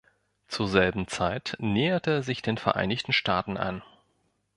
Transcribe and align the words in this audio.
Zur 0.47 0.67
selben 0.67 1.07
Zeit 1.07 1.55
näherte 1.59 2.09
er 2.09 2.23
sich 2.23 2.41
den 2.41 2.57
Vereinigten 2.57 3.13
Staaten 3.13 3.55
an. 3.55 3.83